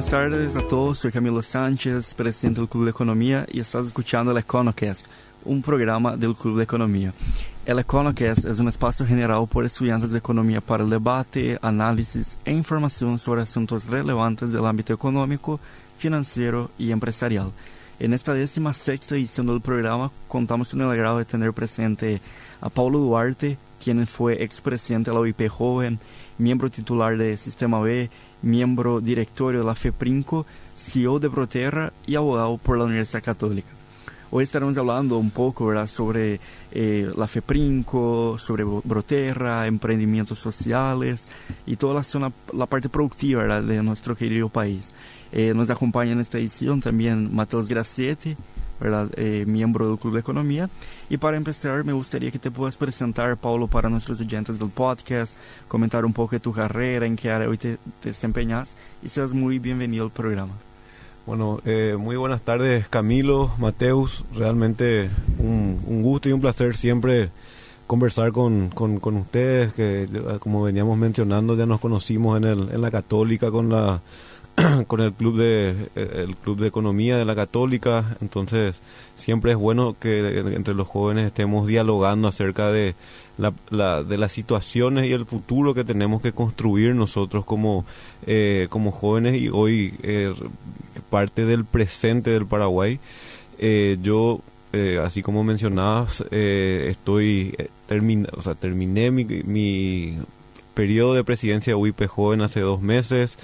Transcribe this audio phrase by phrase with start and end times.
[0.00, 0.98] buenas tardes a todos.
[0.98, 5.04] Soy Camilo Sánchez, presidente del Club de Economía y estás escuchando el EconoCast,
[5.44, 7.12] un programa del Club de Economía.
[7.66, 12.52] El EconoCast es un espacio generado por estudiantes de economía para el debate, análisis e
[12.52, 15.60] información sobre asuntos relevantes del ámbito económico,
[15.98, 17.52] financiero y empresarial.
[17.98, 22.22] En esta décima sexta edición del programa contamos con el agrado de tener presente
[22.62, 25.98] a Paulo Duarte, quien fue expresidente de la OIP Joven,
[26.38, 28.08] miembro titular de Sistema B,
[28.42, 33.68] miembro directorio de la FEPRINCO, CEO de Proterra y abogado por la Universidad Católica.
[34.32, 35.88] Hoy estaremos hablando un poco ¿verdad?
[35.88, 36.38] sobre
[36.70, 41.26] eh, la FEPRINCO, sobre Broterra, emprendimientos sociales
[41.66, 43.62] y toda la, zona, la parte productiva ¿verdad?
[43.64, 44.94] de nuestro querido país.
[45.32, 48.36] Eh, nos acompaña en esta edición también Mateus Gracietti,
[48.80, 49.08] ¿verdad?
[49.16, 50.68] Eh, miembro del Club de Economía.
[51.08, 55.36] Y para empezar, me gustaría que te puedas presentar, Paulo, para nuestros oyentes del podcast,
[55.68, 59.58] comentar un poco de tu carrera, en qué área hoy te, desempeñas y seas muy
[59.58, 60.54] bienvenido al programa.
[61.26, 67.30] Bueno, eh, muy buenas tardes Camilo, Mateus, realmente un, un, gusto y un placer siempre
[67.86, 72.80] conversar con, con, con, ustedes, que como veníamos mencionando ya nos conocimos en, el, en
[72.80, 74.00] la católica con la
[74.86, 78.16] con el club de eh, el club de economía de la católica.
[78.20, 78.80] Entonces
[79.16, 82.94] siempre es bueno que entre los jóvenes estemos dialogando acerca de
[83.38, 87.86] la, de las situaciones y el futuro que tenemos que construir nosotros como
[88.26, 90.34] eh, como jóvenes y hoy eh,
[91.08, 92.98] parte del presente del Paraguay.
[94.02, 94.40] Yo
[95.04, 97.54] así como mencionabas estoy
[97.86, 100.16] termina o sea terminé mi, mi
[100.74, 103.36] periodo de presidencia de UIP joven hace dos meses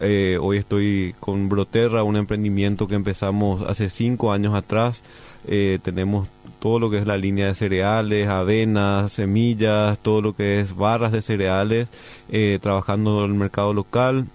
[0.00, 5.02] eh, hoy estoy con Broterra, un emprendimiento que empezamos hace cinco años atrás.
[5.46, 10.60] Eh, tenemos todo lo que es la línea de cereales, avenas, semillas, todo lo que
[10.60, 11.88] es barras de cereales,
[12.30, 14.26] eh, trabajando en el mercado local,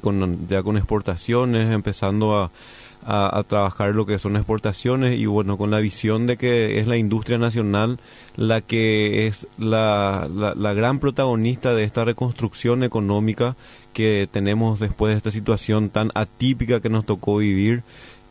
[0.00, 2.50] con, ya con exportaciones, empezando a,
[3.06, 6.96] a, trabajar lo que son exportaciones y bueno, con la visión de que es la
[6.96, 8.00] industria nacional
[8.36, 13.54] la que es la, la, gran protagonista de esta reconstrucción económica
[13.92, 17.82] que tenemos después de esta situación tan atípica que nos tocó vivir.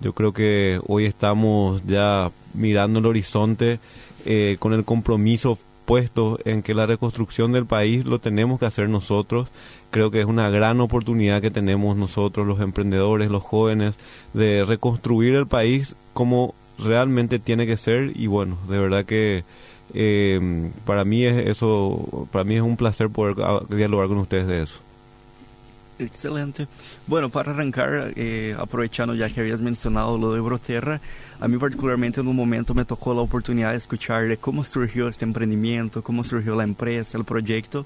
[0.01, 3.79] Yo creo que hoy estamos ya mirando el horizonte
[4.25, 8.89] eh, con el compromiso puesto en que la reconstrucción del país lo tenemos que hacer
[8.89, 9.49] nosotros
[9.95, 13.95] creo que es una gran oportunidad que tenemos nosotros, los emprendedores, los jóvenes,
[14.33, 19.45] de reconstruir el país como realmente tiene que ser y bueno, de verdad que
[19.93, 23.37] eh, para mí es eso, para mí es un placer poder
[23.69, 24.81] dialogar con ustedes de eso.
[25.97, 26.67] Excelente.
[27.07, 30.99] Bueno, para arrancar, eh, aprovechando ya que habías mencionado lo de Broterra,
[31.39, 35.07] a mí particularmente en un momento me tocó la oportunidad de escuchar de cómo surgió
[35.07, 37.85] este emprendimiento, cómo surgió la empresa, el proyecto,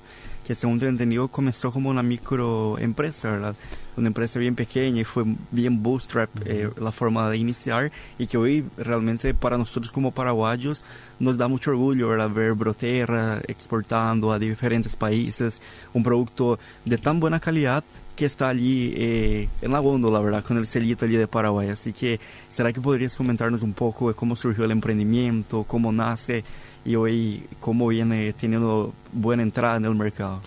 [0.49, 3.55] que según tengo entendido comenzó como una microempresa, ¿verdad?
[3.95, 8.35] Una empresa bien pequeña y fue bien bootstrap eh, la forma de iniciar y que
[8.35, 10.83] hoy realmente para nosotros como paraguayos
[11.19, 12.31] nos da mucho orgullo, ¿verdad?
[12.31, 15.61] Ver Broterra exportando a diferentes países
[15.93, 17.83] un producto de tan buena calidad
[18.15, 20.43] que está allí eh, en la góndola, ¿verdad?
[20.43, 21.69] Con el sellito allí de Paraguay.
[21.69, 26.43] Así que, ¿será que podrías comentarnos un poco de cómo surgió el emprendimiento, cómo nace
[26.85, 30.41] y hoy cómo viene teniendo buena entrada en el mercado?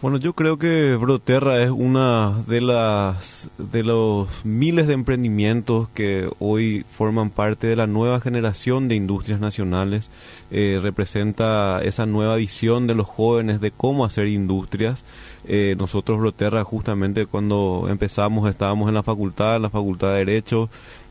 [0.00, 6.30] Bueno, yo creo que Broterra es una de las de los miles de emprendimientos que
[6.38, 10.08] hoy forman parte de la nueva generación de industrias nacionales.
[10.52, 15.02] Eh, representa esa nueva visión de los jóvenes de cómo hacer industrias.
[15.48, 20.70] Eh, nosotros Broterra justamente cuando empezamos estábamos en la facultad, en la facultad de Derecho,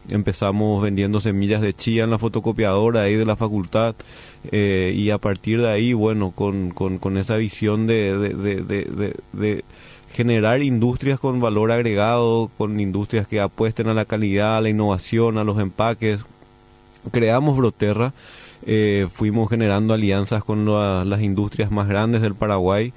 [0.09, 3.95] empezamos vendiendo semillas de chía en la fotocopiadora ahí de la facultad
[4.51, 9.63] eh, y a partir de ahí, bueno, con, con, esa visión de, de, de,
[10.13, 15.37] generar industrias con valor agregado, con industrias que apuesten a la calidad, a la innovación,
[15.37, 16.21] a los empaques,
[17.11, 18.13] creamos Broterra.
[18.65, 22.91] Eh, fuimos generando alianzas con las industrias más grandes del Paraguay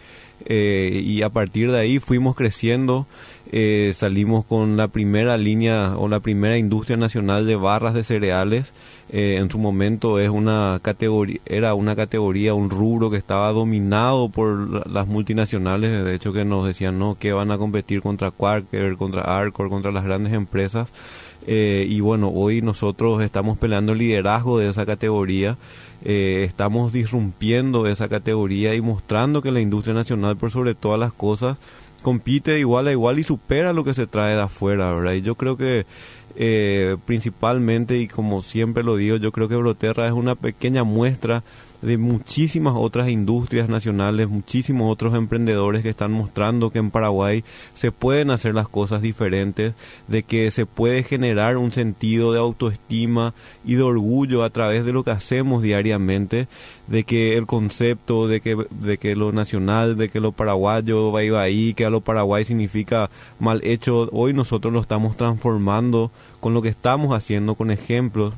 [0.47, 3.07] eh, y a partir de ahí fuimos creciendo
[3.53, 8.73] eh, salimos con la primera línea o la primera industria nacional de barras de cereales.
[9.09, 14.29] Eh, en su momento es una categoría, era una categoría, un rubro que estaba dominado
[14.29, 18.97] por las multinacionales, de hecho que nos decían no, que van a competir contra Quaker,
[18.97, 20.93] contra Arcor, contra las grandes empresas.
[21.47, 25.57] Eh, y bueno, hoy nosotros estamos peleando el liderazgo de esa categoría.
[26.05, 31.57] Estamos disrumpiendo esa categoría y mostrando que la industria nacional, por sobre todas las cosas,
[32.03, 35.13] compite igual a igual y supera lo que se trae de afuera, ¿verdad?
[35.13, 35.87] Y yo creo que
[36.37, 41.43] eh, principalmente, y como siempre lo digo, yo creo que Broterra es una pequeña muestra
[41.83, 47.45] de muchísimas otras industrias nacionales, muchísimos otros emprendedores que están mostrando que en Paraguay
[47.75, 49.75] se pueden hacer las cosas diferentes,
[50.09, 53.35] de que se puede generar un sentido de autoestima
[53.65, 56.49] y de orgullo a través de lo que hacemos diariamente,
[56.87, 61.21] de que el concepto de que, de que lo nacional, de que lo paraguayo va
[61.21, 66.11] a ahí, que a lo paraguay significa mal hecho, hoy nosotros lo estamos transformando
[66.41, 68.35] con lo que estamos haciendo, con ejemplos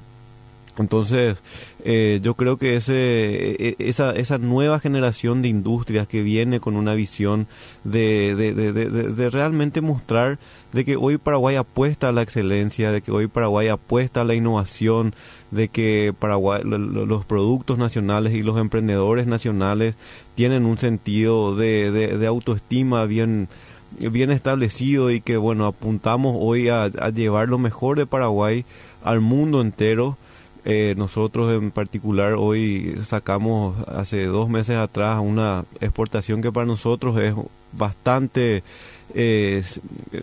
[0.78, 1.42] entonces,
[1.84, 6.60] eh, yo creo que ese, e, e, esa, esa nueva generación de industrias que viene
[6.60, 7.46] con una visión
[7.84, 10.38] de, de, de, realmente mostrar
[10.72, 14.34] de que hoy Paraguay apuesta a la excelencia, de que hoy Paraguay apuesta a la
[14.34, 15.14] innovación,
[15.50, 19.94] de que Paraguay, los productos nacionales y los emprendedores nacionales
[20.34, 23.48] tienen un sentido de, autoestima bien
[23.98, 28.64] bien establecido y que bueno apuntamos hoy a llevar lo mejor de Paraguay
[29.04, 30.16] al mundo entero
[30.64, 37.18] eh, nosotros en particular hoy sacamos hace dos meses atrás una exportación que para nosotros
[37.20, 37.34] es
[37.72, 38.62] bastante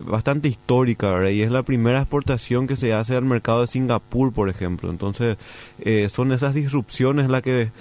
[0.02, 4.50] bastante histórica y es la primera exportación que se hace al mercado de Singapur por
[4.50, 4.90] ejemplo.
[4.90, 5.38] Entonces
[5.80, 7.72] eh, son esas disrupciones las que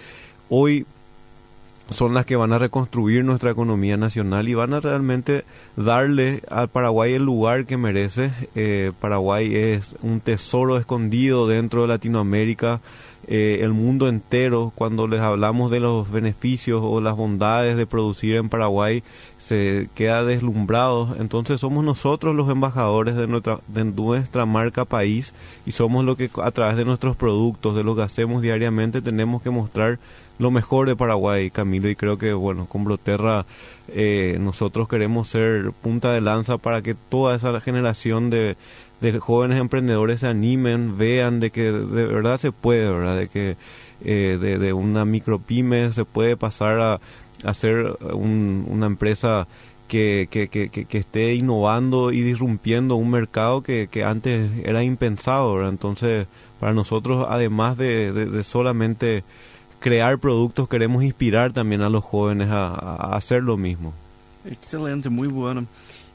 [0.48, 0.84] hoy
[1.90, 5.44] son las que van a reconstruir nuestra economía nacional y van a realmente
[5.76, 8.30] darle al Paraguay el lugar que merece.
[8.54, 12.80] Eh, Paraguay es un tesoro escondido dentro de Latinoamérica.
[13.30, 18.36] Eh, el mundo entero, cuando les hablamos de los beneficios o las bondades de producir
[18.36, 19.02] en Paraguay,
[19.36, 21.14] se queda deslumbrado.
[21.18, 25.34] Entonces somos nosotros los embajadores de nuestra, de nuestra marca país
[25.66, 29.42] y somos lo que a través de nuestros productos, de lo que hacemos diariamente, tenemos
[29.42, 29.98] que mostrar
[30.38, 33.46] lo mejor de Paraguay, Camilo, y creo que, bueno, con Broterra
[33.88, 38.56] eh, nosotros queremos ser punta de lanza para que toda esa generación de,
[39.00, 43.18] de jóvenes emprendedores se animen, vean de que de verdad se puede, ¿verdad?
[43.18, 43.56] De que
[44.04, 47.00] eh, de, de, una micropyme se puede pasar a,
[47.44, 49.48] a ser una empresa
[49.88, 55.66] que, que, esté innovando y disrumpiendo un mercado que, antes era impensado.
[55.68, 56.26] Entonces,
[56.60, 58.44] para nosotros, además de, de
[59.80, 63.92] crear productos, queremos inspirar también a los jóvenes a, hacer lo mismo.
[64.44, 65.66] Excelente, muy bueno.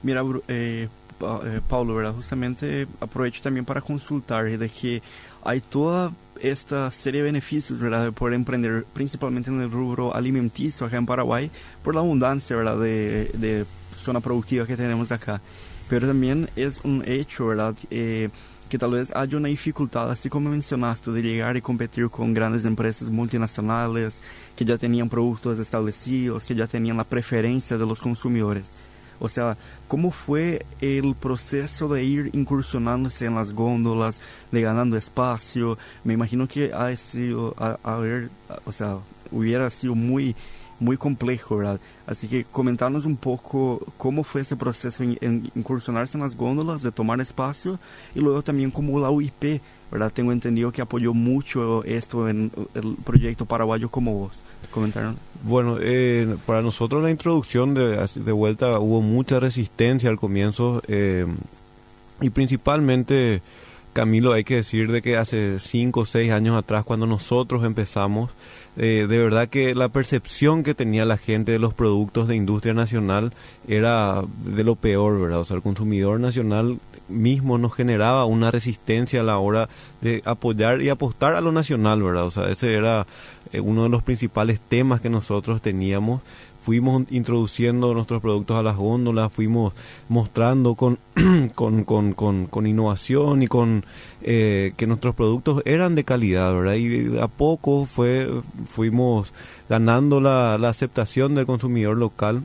[0.02, 0.88] Mira, eh,
[1.22, 2.14] eh, Paulo, ¿verdad?
[2.14, 5.02] justamente aprovecho también para consultar de que
[5.44, 6.12] hay toda
[6.42, 8.12] esta serie de beneficios ¿verdad?
[8.12, 11.50] por emprender, principalmente en el rubro alimenticio acá en Paraguay,
[11.84, 12.78] por la abundancia ¿verdad?
[12.80, 15.42] De, de zona productiva que tenemos acá.
[15.90, 17.76] Pero también es un hecho, ¿verdad?
[17.92, 18.30] Eh,
[18.74, 22.66] que tal vez haya una dificultad, así como mencionaste, de llegar y competir con grandes
[22.66, 24.24] empresas multinacionales
[24.56, 28.74] que ya tenían productos establecidos, que ya tenían la preferencia de consumidores.
[29.20, 34.22] O sea, ¿cómo fue el proceso de ir incursionándose en las góndolas,
[34.52, 35.78] de ganando espacio?
[36.04, 38.32] Me imagino que ha sido, a, ver,
[38.66, 38.98] o sea,
[39.32, 40.36] hubiera sido muy
[40.80, 41.80] muy complejo, ¿verdad?
[42.06, 46.92] Así que comentarnos un poco cómo fue ese proceso en, incursionarse en las góndolas, de
[46.92, 47.80] tomar espacio
[48.16, 49.62] y luego también como la UIP,
[49.92, 50.12] ¿verdad?
[50.12, 54.42] Tengo entendido que apoyó mucho esto en el proyecto paraguayo como vos.
[54.72, 55.18] ¿Comentaron?
[55.44, 61.26] Bueno, eh, para nosotros la introducción de, de vuelta hubo mucha resistencia al comienzo eh,
[62.22, 63.42] y principalmente...
[63.94, 68.32] Camilo, hay que decir de que hace cinco o seis años atrás, cuando nosotros empezamos,
[68.76, 72.74] eh, de verdad que la percepción que tenía la gente de los productos de industria
[72.74, 73.34] nacional
[73.68, 75.42] era de lo peor, ¿verdad?
[75.42, 79.70] O sea, el consumidor nacional mismo nos generaba una resistencia a la hora
[80.02, 82.26] de apoyar y apostar a lo nacional, ¿verdad?
[82.26, 83.06] O sea, ese era
[83.52, 86.22] eh, uno de los principales temas que nosotros teníamos
[86.64, 89.74] fuimos introduciendo nuestros productos a las góndolas, fuimos
[90.08, 90.98] mostrando con,
[91.54, 92.14] con, con,
[92.48, 93.86] con, innovación y con
[94.22, 96.76] eh, que nuestros productos eran de calidad, ¿verdad?
[96.76, 98.30] Y a poco fue,
[98.66, 99.34] fuimos
[99.70, 102.44] ganando la, la aceptación del consumidor local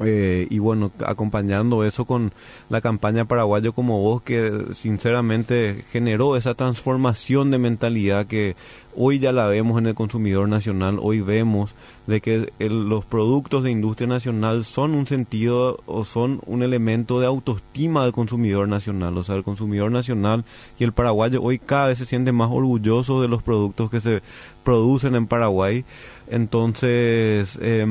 [0.00, 2.32] eh, y bueno, acompañando eso con
[2.68, 8.56] la campaña Paraguayo como vos, que sinceramente generó esa transformación de mentalidad que
[8.96, 11.76] hoy ya la vemos en el consumidor nacional, hoy vemos
[12.08, 17.26] de que los productos de industria nacional son un sentido o son un elemento de
[17.26, 20.44] autoestima del consumidor nacional, o sea, el consumidor nacional
[20.76, 24.22] y el paraguayo hoy cada vez se siente más orgulloso de los productos que se
[24.64, 25.84] producen en Paraguay,
[26.28, 27.56] entonces...
[27.62, 27.86] Eh,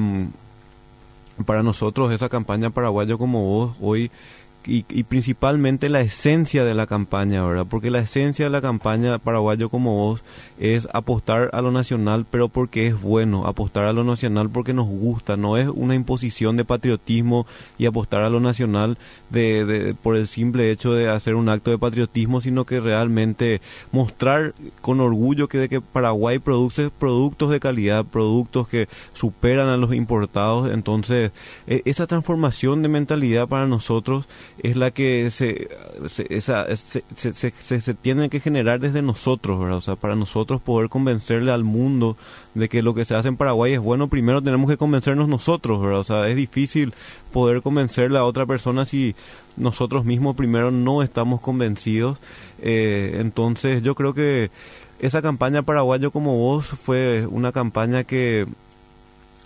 [1.46, 4.12] para nosotros esa campaña paraguayo como vos hoy
[4.66, 7.66] y, principalmente la esencia de la campaña, ¿verdad?
[7.70, 10.24] Porque la esencia de la campaña paraguayo como vos
[10.60, 14.88] es apostar a lo nacional, pero porque es bueno, apostar a lo nacional porque nos
[14.88, 17.46] gusta, no es una imposición de patriotismo
[17.78, 18.98] y apostar a lo nacional
[19.30, 24.54] de, por el simple hecho de hacer un acto de patriotismo, sino que realmente mostrar
[24.82, 29.94] con orgullo que de que Paraguay produce productos de calidad, productos que superan a los
[29.94, 31.32] importados, entonces
[31.68, 34.28] e, esa transformación de mentalidad para nosotros
[34.60, 35.70] es la que se,
[36.08, 39.78] se, esa, se, se, tiene que generar desde nosotros, ¿verdad?
[39.78, 42.18] O sea, para nosotros poder convencerle al mundo
[42.54, 45.80] de que lo que se hace en Paraguay es bueno, primero tenemos que convencernos nosotros.
[45.84, 46.94] O sea, es difícil
[47.32, 49.16] poder convencerle a otra persona si
[49.58, 52.20] nosotros mismos primero no estamos convencidos.
[52.62, 54.52] Eh, entonces yo creo que
[55.00, 58.48] esa campaña paraguayo como vos fue una campaña que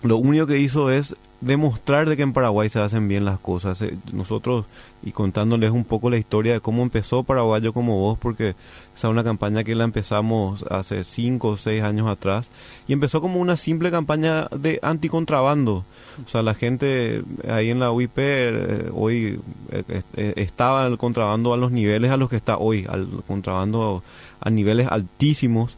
[0.02, 3.80] lo único que hizo es demostrar de que en Paraguay se hacen bien las cosas.
[3.82, 4.64] Eh, nosotros,
[5.02, 8.50] y contándoles un poco la historia de cómo empezó Paraguayo como vos, porque
[8.94, 12.50] esa es una campaña que la empezamos hace 5 o 6 años atrás,
[12.88, 15.84] y empezó como una simple campaña de anticontrabando.
[16.24, 19.40] O sea, la gente ahí en la UIP eh, hoy
[19.70, 24.02] eh, estaba el contrabando a los niveles a los que está hoy, al contrabando
[24.40, 25.76] a niveles altísimos.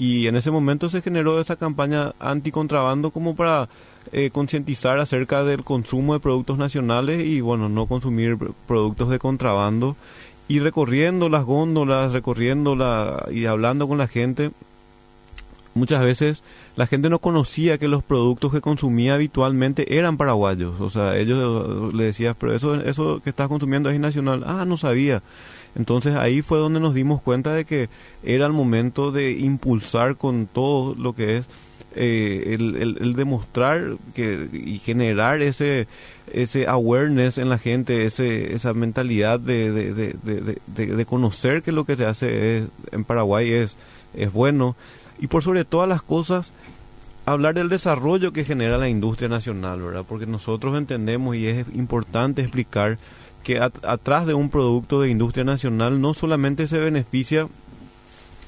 [0.00, 3.68] Y en ese momento se generó esa campaña anticontrabando como para
[4.12, 9.96] eh, concientizar acerca del consumo de productos nacionales y bueno, no consumir productos de contrabando
[10.48, 14.52] y recorriendo las góndolas, recorriendo la, y hablando con la gente,
[15.74, 16.44] muchas veces
[16.76, 20.80] la gente no conocía que los productos que consumía habitualmente eran paraguayos.
[20.80, 24.44] O sea, ellos le decían, pero eso, eso que estás consumiendo es nacional.
[24.46, 25.22] Ah, no sabía.
[25.76, 27.88] Entonces ahí fue donde nos dimos cuenta de que
[28.22, 31.46] era el momento de impulsar con todo lo que es
[31.96, 35.88] eh, el, demostrar que, y generar ese
[36.32, 42.06] ese awareness en la gente, ese, esa mentalidad de, de, conocer que lo que se
[42.06, 43.76] hace en Paraguay es,
[44.14, 44.76] es bueno
[45.18, 46.52] y por sobre todas las cosas
[47.26, 50.04] hablar del desarrollo que genera la industria nacional, ¿verdad?
[50.08, 52.98] Porque nosotros entendemos y es importante explicar
[53.42, 57.48] que atrás de un producto de industria nacional no solamente se beneficia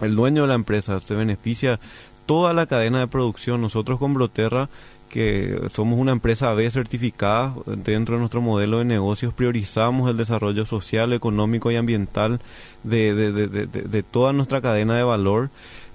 [0.00, 1.80] el dueño de la empresa, se beneficia
[2.26, 3.60] toda la cadena de producción.
[3.60, 4.68] Nosotros con Broterra,
[5.08, 10.66] que somos una empresa B certificada, dentro de nuestro modelo de negocios priorizamos el desarrollo
[10.66, 12.40] social, económico y ambiental
[12.82, 15.50] de, de, de, de toda nuestra cadena de valor.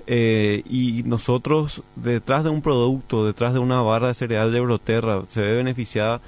[0.09, 5.23] Eh, y nosotros, detrás de un producto, detrás de una barra de cereal de Broterra,
[5.27, 6.21] se ve beneficiada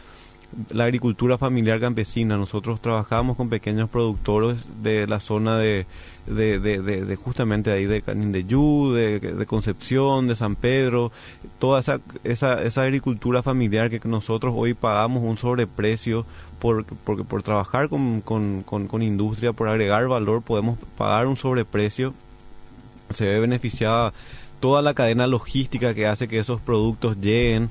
[0.72, 2.38] la agricultura familiar campesina.
[2.38, 5.86] Nosotros trabajamos con pequeños productores de la zona de,
[6.26, 11.12] de, de, justamente ahí de Canindeyú, de, de Concepción, de San Pedro,
[11.60, 16.26] toda esa, esa, esa agricultura familiar que nosotros hoy pagamos un sobreprecio
[16.60, 22.14] por, porque por trabajar con, con, con, industria, por agregar valor, podemos pagar un sobreprecio.
[23.12, 24.14] Se ve beneficiada
[24.60, 27.70] toda la cadena logística que hace que esos productos lleguen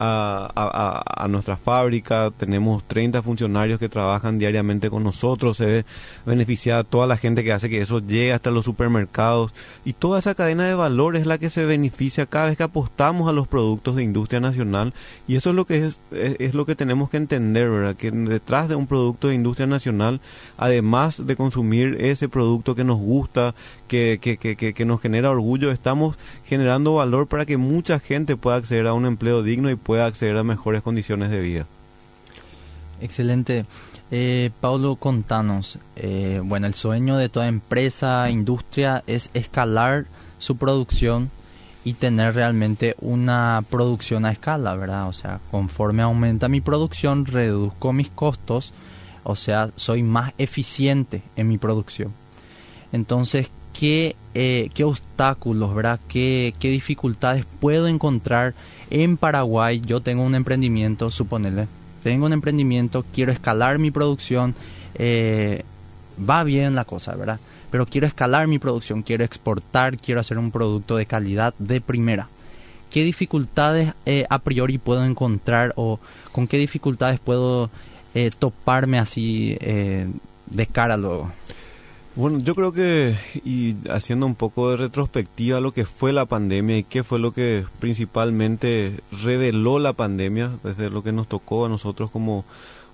[0.00, 5.84] a, nuestra fábrica, tenemos 30 funcionarios que trabajan diariamente con nosotros, se ve
[6.24, 9.52] beneficiada toda la gente que hace que eso llegue hasta los supermercados.
[9.84, 13.28] Y toda esa cadena de valor es la que se beneficia cada vez que apostamos
[13.28, 14.94] a los productos de industria nacional.
[15.26, 18.74] Y eso es lo que es, es, lo que tenemos que entender, que detrás de
[18.74, 20.20] un producto de industria nacional,
[20.56, 23.54] además de consumir ese producto que nos gusta,
[23.88, 28.56] que, que, que, que nos genera orgullo, estamos generando valor para que mucha gente pueda
[28.56, 31.66] acceder a un empleo digno y pueda acceder a mejores condiciones de vida.
[33.00, 33.64] Excelente.
[34.10, 35.78] Eh, Paulo, contanos.
[35.96, 40.04] Eh, bueno, el sueño de toda empresa, industria, es escalar
[40.38, 41.30] su producción
[41.84, 45.08] y tener realmente una producción a escala, ¿verdad?
[45.08, 48.74] O sea, conforme aumenta mi producción, reduzco mis costos,
[49.24, 52.12] o sea, soy más eficiente en mi producción.
[52.92, 56.00] Entonces, ¿qué, eh, qué obstáculos, ¿verdad?
[56.08, 58.54] ¿Qué, ¿Qué dificultades puedo encontrar
[58.90, 61.68] en Paraguay yo tengo un emprendimiento, suponele,
[62.02, 64.56] tengo un emprendimiento, quiero escalar mi producción,
[64.96, 65.62] eh,
[66.28, 67.38] va bien la cosa, ¿verdad?
[67.70, 72.28] Pero quiero escalar mi producción, quiero exportar, quiero hacer un producto de calidad de primera.
[72.90, 76.00] ¿Qué dificultades eh, a priori puedo encontrar o
[76.32, 77.70] con qué dificultades puedo
[78.40, 81.30] toparme así de cara luego?
[82.18, 86.76] Bueno, yo creo que, y haciendo un poco de retrospectiva lo que fue la pandemia
[86.76, 91.68] y qué fue lo que principalmente reveló la pandemia, desde lo que nos tocó a
[91.68, 92.44] nosotros como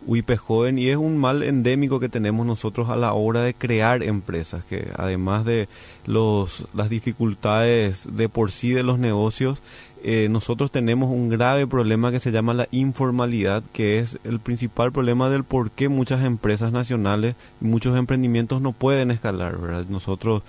[0.04, 4.02] UIP joven, y es un mal endémico que tenemos nosotros a la hora de crear
[4.02, 5.68] empresas, que además de
[6.04, 9.62] los, las dificultades de por sí de los negocios,
[10.06, 14.92] eh, nosotros tenemos un grave problema que se llama la informalidad, que es el principal
[14.92, 19.56] problema del por qué muchas empresas nacionales, muchos emprendimientos no pueden escalar.
[19.56, 19.86] ¿verdad?
[19.88, 20.42] Nosotros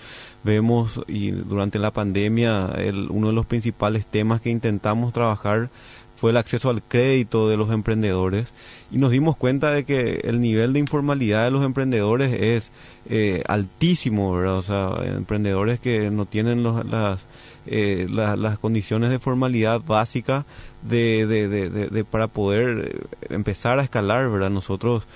[0.44, 5.70] vemos y durante la pandemia el, uno de los principales temas que intentamos trabajar
[6.18, 8.50] fue el acceso al crédito de los emprendedores
[8.92, 12.72] y nos dimos cuenta de que el nivel de informalidad de los emprendedores es
[13.10, 14.58] eh, altísimo, ¿verdad?
[14.58, 17.26] O sea, emprendedores que no tienen las,
[17.68, 20.46] eh, las condiciones de formalidad básica
[20.82, 24.50] de, de, para poder eh, empezar a escalar, ¿verdad?
[24.50, 25.08] Nosotros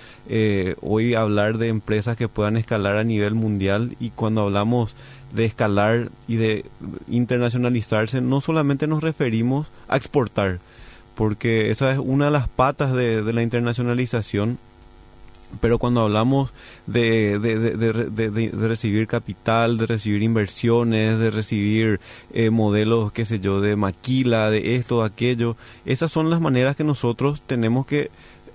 [0.82, 4.96] hoy hablar de empresas que puedan escalar a nivel mundial y cuando hablamos
[5.34, 6.66] de escalar y de
[7.08, 10.60] internacionalizarse, no solamente nos referimos a exportar,
[11.16, 14.58] porque esa es una de las patas de, la internacionalización.
[15.62, 16.54] Pero cuando hablamos
[16.86, 22.00] de, de, recibir capital, de recibir inversiones, de recibir
[22.34, 26.76] eh, modelos, qué sé yo, de maquila, de esto, de aquello, esas son las maneras
[26.76, 28.12] que nosotros tenemos que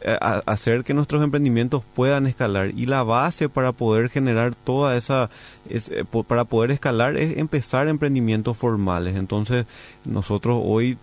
[0.07, 2.73] eh, hacer que nuestros emprendimientos puedan escalar.
[2.77, 5.31] Y la base para poder generar toda esa
[5.71, 9.17] eh, para poder escalar es empezar emprendimientos formales.
[9.17, 9.65] Entonces
[10.05, 10.99] nosotros hoy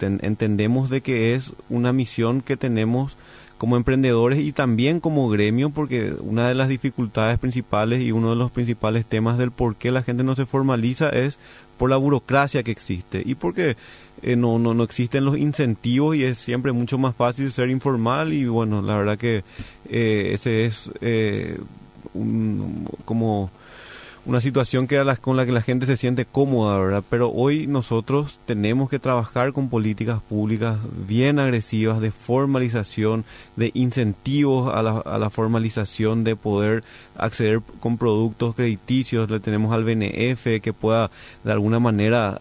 [0.00, 3.16] entendemos de que es una misión que tenemos
[3.58, 8.36] como emprendedores y también como gremio, porque una de las dificultades principales y uno de
[8.36, 11.38] los principales temas del por qué la gente no se formaliza es
[11.78, 13.76] por la burocracia que existe y porque
[14.22, 18.32] eh, no, no, no existen los incentivos y es siempre mucho más fácil ser informal
[18.32, 19.44] y bueno, la verdad que
[19.88, 21.58] eh, ese es eh,
[22.14, 23.50] un, como
[24.26, 27.04] una situación que la, con la que la gente se siente cómoda, ¿verdad?
[27.08, 34.74] Pero hoy nosotros tenemos que trabajar con políticas públicas bien agresivas de formalización, de incentivos
[34.74, 36.82] a la, a la formalización, de poder
[37.18, 39.30] acceder con productos crediticios.
[39.30, 41.10] Le tenemos al BNF que pueda
[41.44, 42.38] de alguna manera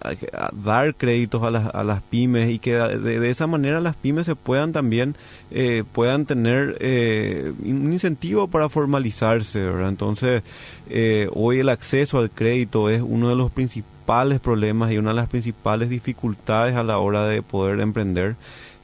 [0.64, 4.36] dar créditos a las, a las pymes y que de, esa manera las pymes se
[4.36, 5.16] puedan también
[5.52, 9.66] eh, puedan tener eh, un incentivo para formalizarse.
[9.66, 10.44] Entonces,
[10.90, 13.95] eh, hoy el acceso al crédito es uno de los principales
[14.42, 18.36] problemas y una de las principales dificultades a la hora de poder emprender.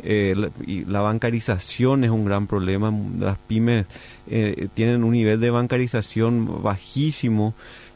[0.03, 0.35] Eh,
[0.65, 2.91] y la bancarización es un gran problema.
[3.19, 3.85] Las pymes
[4.27, 7.53] eh, tienen un nivel de bancarización bajísimo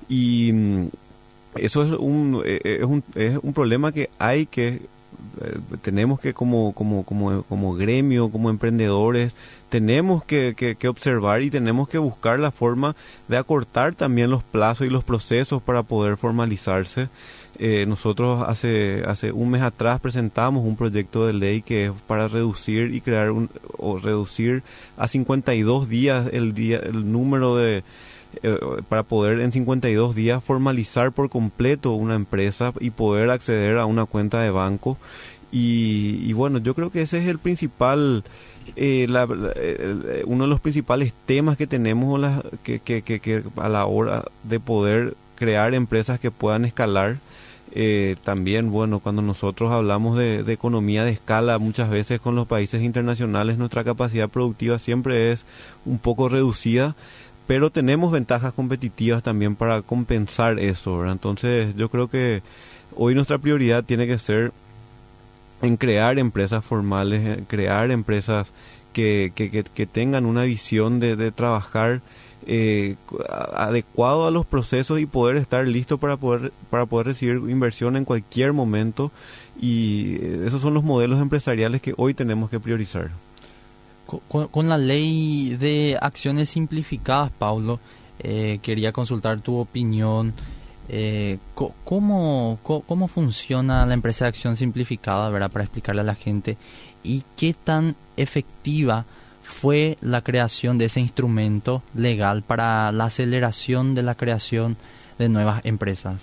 [0.08, 0.88] y mm,
[1.55, 4.82] eso es un, es un, es un problema que hay que
[5.82, 9.36] tenemos que como, como, como, como gremio, como emprendedores,
[9.70, 12.96] tenemos que, que, observar y tenemos que buscar la forma
[13.27, 17.10] de acortar también los plazos y los procesos para poder formalizarse.
[17.58, 22.28] Eh, nosotros hace, hace un mes atrás presentamos un proyecto de ley que es para
[22.28, 24.63] reducir y crear un, o reducir
[24.97, 27.84] a 52 días el día, el número de,
[28.43, 33.86] eh, para poder en 52 días formalizar por completo una empresa y poder acceder a
[33.86, 34.98] una cuenta de banco.
[35.52, 38.24] Y, y bueno, yo creo que ese es el principal,
[38.76, 43.86] eh, la, eh, uno de los principales temas que tenemos la, que, que, a la
[43.86, 47.17] hora de poder crear empresas que puedan escalar.
[47.78, 52.82] Eh, también, bueno, cuando nosotros hablamos de, economía de escala, muchas veces con los países
[52.82, 55.45] internacionales nuestra capacidad productiva siempre es
[55.86, 56.95] un poco reducida
[57.47, 62.41] pero tenemos ventajas competitivas también para compensar eso, Entonces yo creo que
[62.95, 64.51] hoy nuestra prioridad tiene que ser
[65.62, 68.51] en crear empresas formales, crear empresas
[68.93, 69.31] que,
[69.91, 72.01] tengan una visión de, de trabajar
[72.47, 72.95] eh,
[73.55, 78.05] adecuado a los procesos y poder estar listo para poder, para poder recibir inversión en
[78.05, 79.12] cualquier momento.
[79.60, 83.10] Y eh, esos son los modelos empresariales que hoy tenemos que priorizar.
[84.28, 87.80] Con, la ley de acciones simplificadas, Paulo,
[88.19, 90.34] eh, quería consultar tu opinión.
[90.88, 91.39] Eh,
[91.84, 95.51] ¿cómo, cómo, funciona la empresa de acción simplificada, ¿verdad?
[95.51, 96.58] para explicarle a la gente?
[97.04, 99.06] ¿Y qué tan efectiva
[99.41, 104.78] fue la creación de ese instrumento legal para la aceleración de la creación
[105.17, 106.21] de nuevas empresas?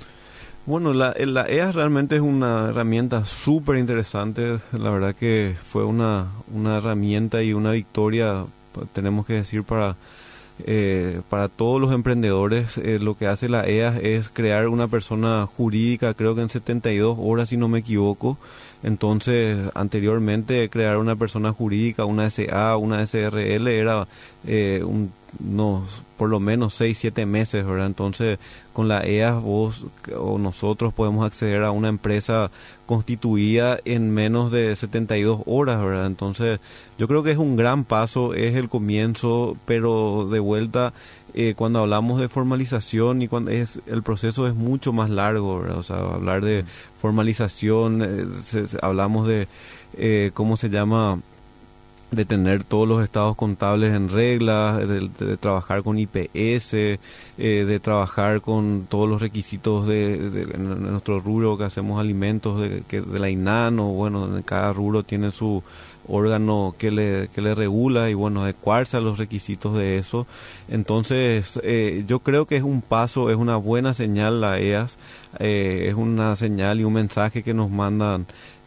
[0.64, 4.60] Bueno, la, la EA realmente es una herramienta súper interesante.
[4.70, 8.44] La verdad que fue una, una herramienta y una victoria,
[8.92, 9.96] tenemos que decir, para,
[10.64, 12.78] eh, para todos los emprendedores.
[12.78, 17.16] Eh, lo que hace la EA es crear una persona jurídica, creo que en 72
[17.18, 18.38] horas, si no me equivoco.
[18.82, 24.08] Entonces, anteriormente crear una persona jurídica, una SA, una SRL, era
[24.46, 27.86] eh, un unos por lo menos 6, 7 meses, ¿verdad?
[27.86, 28.38] Entonces,
[28.72, 32.50] con la EAS vos o nosotros podemos acceder a una empresa
[32.86, 36.06] constituida en menos de 72 horas, ¿verdad?
[36.06, 36.60] Entonces,
[36.96, 40.92] yo creo que es un gran paso, es el comienzo, pero de vuelta,
[41.34, 45.78] eh, cuando hablamos de formalización y cuando es el proceso es mucho más largo, ¿verdad?
[45.78, 46.64] O sea, hablar de
[47.00, 49.48] formalización, eh, hablamos de,
[49.96, 51.20] eh, ¿cómo se llama?
[52.12, 56.98] de tener todos los estados contables en regla, de, trabajar con IPS, eh,
[57.38, 60.18] de trabajar con todos los requisitos de,
[60.58, 65.30] nuestro rubro que hacemos alimentos de, que, de la INAN o bueno, cada rubro tiene
[65.30, 65.62] su
[66.08, 70.26] órgano que le, que le regula y bueno, adecuarse a los requisitos de eso.
[70.68, 74.98] Entonces, eh, yo creo que es un paso, es una buena señal la EAS,
[75.38, 78.26] eh, es una señal y un mensaje que nos mandan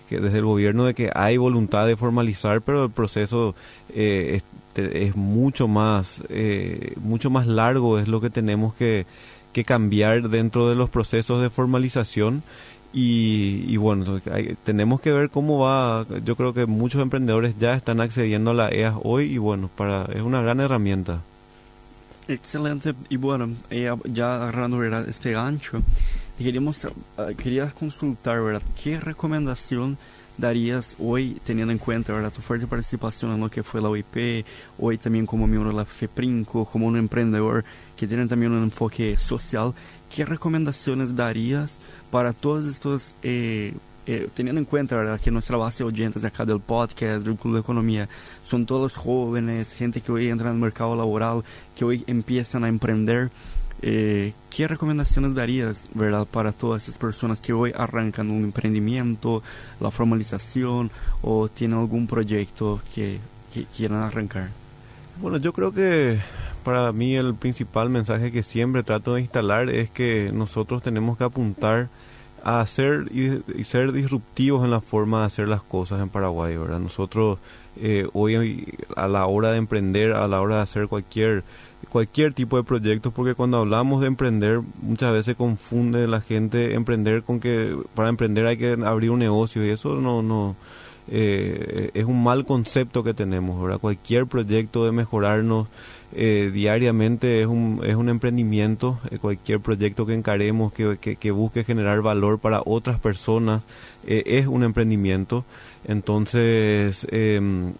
[0.10, 3.56] que desde el gobierno de que hay voluntad de formalizar, pero el proceso
[3.90, 4.42] eh,
[4.76, 9.06] es, mucho más eh, mucho más largo, es lo que tenemos que,
[9.54, 12.44] que cambiar dentro de los procesos de formalización.
[12.98, 14.22] Y, bueno,
[14.64, 16.06] tenemos que ver cómo va.
[16.24, 20.06] Yo creo que muchos emprendedores ya están accediendo a la EAS hoy y bueno, para
[20.14, 21.20] es una gran herramienta.
[22.30, 22.96] Excelente.
[23.10, 23.50] Y bueno,
[24.06, 25.84] ya agarrando este gancho,
[26.38, 28.62] queríamos, uh, quería consultar, ¿verdad?
[28.82, 29.98] ¿Qué recomendación
[30.38, 32.32] darías hoy, teniendo en cuenta ¿verdad?
[32.32, 34.46] tu fuerte participación en lo que fue la OIP,
[34.80, 37.64] hoy también como miembro de la FEPRINCO, como un emprendedor
[37.96, 39.74] que tiene también un enfoque social,
[40.16, 41.78] ¿qué recomendaciones darías
[42.10, 43.74] para todos estos, eh,
[44.08, 47.60] eh, teniendo en cuenta que nuestra base de oyentes acá del podcast, del Club de
[47.60, 48.08] Economía,
[48.42, 51.44] son todos jóvenes, gente que hoy entra en el mercado laboral,
[51.76, 53.30] que hoy empiezan a emprender?
[53.82, 59.44] Eh, ¿Qué recomendaciones darías, verdad, para todas esas personas que hoy arrancan un emprendimiento,
[59.82, 60.92] la formalización
[61.24, 63.20] o tienen algún proyecto que,
[63.76, 64.50] quieran arrancar?
[65.18, 66.20] Bueno, yo creo que
[66.64, 71.24] para mí el principal mensaje que siempre trato de instalar es que nosotros tenemos que
[71.24, 71.88] apuntar
[72.44, 76.80] a hacer y, ser disruptivos en la forma de hacer las cosas en Paraguay, ¿verdad?
[76.80, 77.40] Nosotros
[77.78, 81.44] eh, hoy a la hora de emprender, a la hora de hacer cualquier
[81.90, 87.24] cualquier tipo de proyecto, porque cuando hablamos de emprender, muchas veces confunde la gente emprender
[87.24, 90.56] con que para emprender hay que abrir un negocio y eso no, no
[91.08, 93.80] eh, es un mal concepto que tenemos, ¿verdad?
[93.80, 95.68] Cualquier proyecto de mejorarnos
[96.14, 101.64] eh, diariamente es un, es un emprendimiento, eh, cualquier proyecto que encaremos que, que, busque
[101.64, 103.64] generar valor para otras personas
[104.06, 105.46] es un emprendimiento.
[105.86, 107.74] Entonces, em,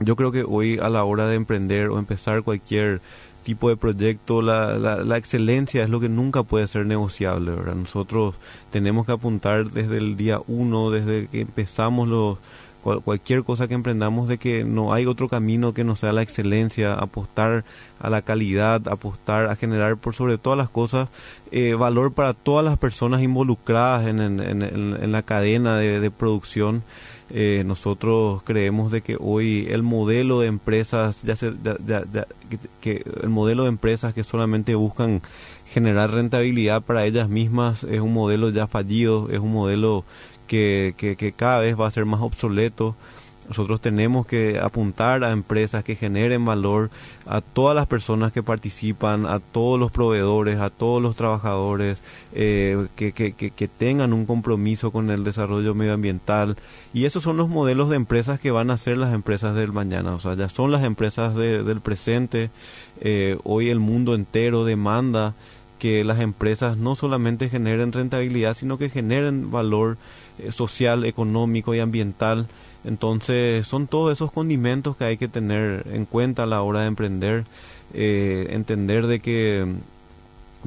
[0.00, 3.00] yo creo que hoy a la hora de emprender o empezar cualquier
[3.42, 7.74] tipo de proyecto, la, la, excelencia es lo que nunca puede ser negociable, ¿verdad?
[7.74, 8.34] Nosotros
[8.70, 12.38] tenemos que apuntar desde el día uno, desde que empezamos los,
[12.82, 16.94] cualquier cosa que emprendamos, de que no hay otro camino que no sea la excelencia,
[16.94, 17.64] apostar
[18.00, 21.08] a la calidad, apostar a generar por sobre todas las cosas
[21.52, 26.82] eh, valor para todas las personas involucradas en, en, en, la cadena de, de producción.
[27.34, 31.52] Eh, nosotros creemos de que hoy el modelo de empresas ya, se,
[32.82, 35.22] que, el modelo de empresas que solamente buscan
[35.64, 40.04] generar rentabilidad para ellas mismas es un modelo ya fallido es un modelo
[40.46, 42.94] que, que cada vez va a ser más obsoleto
[43.52, 46.90] nosotros tenemos que apuntar a empresas que generen valor
[47.26, 52.86] a todas las personas que participan, a todos los proveedores, a todos los trabajadores, eh,
[52.96, 56.56] que, tengan un compromiso con el desarrollo medioambiental.
[56.94, 60.14] Y esos son los modelos de empresas que van a ser las empresas del mañana.
[60.14, 62.50] O sea, ya son las empresas del presente.
[63.02, 65.34] Eh, hoy el mundo entero demanda
[65.78, 69.98] que las empresas no solamente generen rentabilidad, sino que generen valor
[70.38, 72.46] eh, social, económico y ambiental.
[72.84, 76.86] Entonces son todos esos condimentos que hay que tener en cuenta a la hora de
[76.88, 77.44] emprender,
[77.94, 79.66] eh, entender de que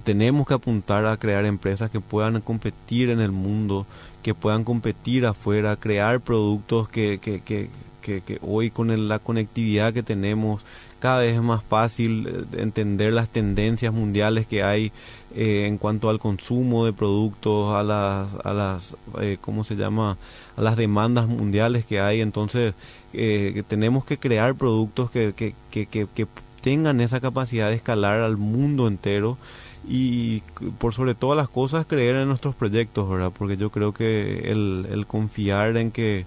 [0.04, 3.86] tenemos que apuntar a crear empresas que puedan competir en el mundo,
[4.24, 7.70] que puedan competir afuera, crear productos que, que, que,
[8.02, 10.64] que, hoy con la conectividad que tenemos
[11.06, 14.92] cada vez es más fácil eh, entender las tendencias mundiales que hay
[15.36, 20.18] eh, en cuanto al consumo de productos, a las, a las eh, ¿cómo se llama?
[20.58, 22.22] A las demandas mundiales que hay.
[22.22, 22.74] Entonces,
[23.68, 26.28] tenemos que crear productos que, que, que, que,
[26.62, 29.38] tengan esa capacidad de escalar al mundo entero
[29.88, 30.42] y
[30.80, 33.32] por sobre todas las cosas creer en nuestros proyectos, ¿verdad?
[33.38, 36.26] Porque yo creo que el, el confiar en que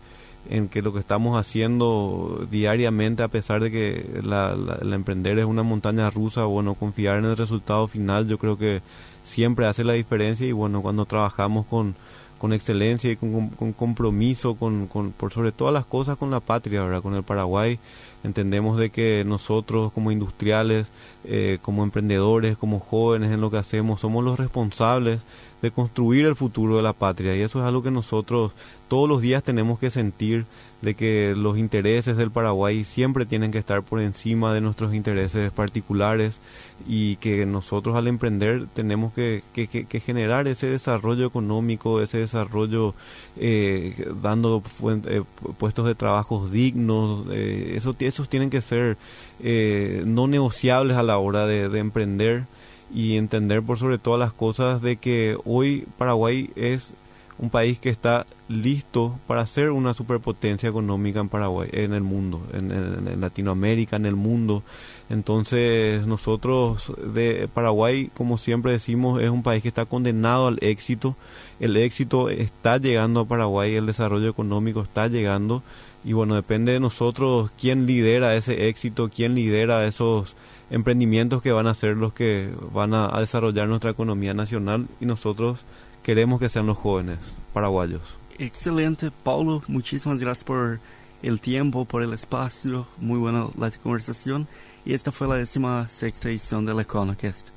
[0.50, 5.44] en que lo que estamos haciendo diariamente, a pesar de que la, la, emprender es
[5.44, 8.80] una montaña rusa, bueno, confiar en el resultado final, yo creo que
[9.24, 11.94] siempre hace la diferencia y bueno, cuando trabajamos con,
[12.38, 16.82] con excelencia y con, compromiso, con, con, por sobre todas las cosas con la patria,
[16.82, 17.02] ¿verdad?
[17.02, 17.78] con el Paraguay,
[18.24, 20.90] Entendemos de que nosotros como industriales,
[21.24, 25.20] eh, como emprendedores, como jóvenes en lo que hacemos, somos los responsables
[25.62, 27.36] de construir el futuro de la patria.
[27.36, 28.52] Y eso es algo que nosotros
[28.88, 30.46] todos los días tenemos que sentir
[30.80, 35.50] de que los intereses del Paraguay siempre tienen que estar por encima de nuestros intereses
[35.50, 36.40] particulares
[36.86, 42.94] y que nosotros al emprender tenemos que, que, generar ese desarrollo económico, ese desarrollo
[43.36, 44.62] eh, dando
[45.06, 45.22] eh,
[45.58, 48.96] puestos de trabajo dignos, eh, eso, esos tienen que ser
[49.40, 52.44] eh, no negociables a la hora de, de emprender
[52.92, 56.94] y entender por sobre todas las cosas de que hoy Paraguay es
[57.38, 62.42] un país que está listo para ser una superpotencia económica en Paraguay, en el mundo,
[62.52, 64.62] en, Latinoamérica, en el mundo.
[65.08, 71.16] Entonces nosotros de Paraguay, como siempre decimos, es un país que está condenado al éxito.
[71.60, 75.62] El éxito está llegando a Paraguay, el desarrollo económico está llegando
[76.04, 80.36] y bueno, depende de nosotros quién lidera ese éxito, quién lidera esos
[80.70, 85.60] emprendimientos que van a ser los que van a, desarrollar nuestra economía nacional y nosotros
[86.02, 87.18] queremos que sean los jóvenes
[87.52, 88.02] paraguayos.
[88.38, 90.78] Excelente, Paulo, muchísimas gracias por
[91.22, 94.46] el tiempo, por el espacio, muy buena la conversación
[94.84, 97.48] y esta fue la décima sexta edición del EconoCast.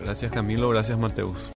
[0.00, 1.50] Gracias Camilo, gracias Mateus.